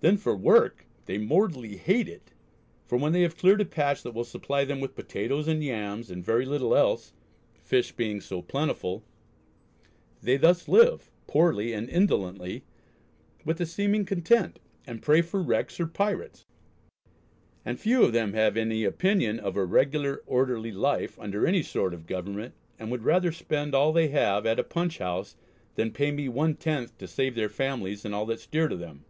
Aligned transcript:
Then 0.00 0.18
for 0.18 0.36
work 0.36 0.84
they 1.06 1.16
mortally 1.16 1.78
hate 1.78 2.08
it, 2.10 2.34
for 2.84 2.98
when 2.98 3.14
they 3.14 3.22
have 3.22 3.38
cleared 3.38 3.62
a 3.62 3.64
patch 3.64 4.02
that 4.02 4.12
will 4.12 4.22
supply 4.22 4.62
them 4.66 4.78
with 4.80 4.94
potatoes 4.94 5.48
and 5.48 5.64
yams 5.64 6.10
and 6.10 6.22
very 6.22 6.44
little 6.44 6.76
else, 6.76 7.14
fish 7.56 7.92
being 7.92 8.20
so 8.20 8.42
plentiful.... 8.42 9.02
They 10.20 10.36
thus 10.36 10.68
live, 10.68 11.10
poorly 11.26 11.72
and 11.72 11.88
indolently, 11.88 12.64
with 13.46 13.58
a 13.62 13.64
seeming 13.64 14.04
content, 14.04 14.58
and 14.86 15.00
pray 15.00 15.22
for 15.22 15.42
wrecks 15.42 15.80
or 15.80 15.86
pirates; 15.86 16.44
and 17.64 17.80
few 17.80 18.02
of 18.02 18.12
them 18.12 18.34
have 18.34 18.56
an(y) 18.58 18.84
opinion 18.86 19.40
of 19.40 19.56
a 19.56 19.64
regular 19.64 20.20
orderly 20.26 20.70
life 20.72 21.18
under 21.18 21.46
any 21.46 21.62
sort 21.62 21.94
of 21.94 22.06
government, 22.06 22.52
and 22.78 22.90
would 22.90 23.04
rather 23.04 23.32
spend 23.32 23.74
all 23.74 23.90
they 23.90 24.08
have 24.08 24.44
at 24.44 24.58
a 24.60 24.64
Punch 24.64 24.98
house 24.98 25.34
than 25.76 25.92
pay 25.92 26.10
me 26.10 26.28
one 26.28 26.56
tenth 26.56 26.98
to 26.98 27.08
save 27.08 27.34
their 27.34 27.48
families 27.48 28.04
and 28.04 28.14
all 28.14 28.26
that's 28.26 28.46
dear 28.46 28.68
to 28.68 28.76
them.... 28.76 29.06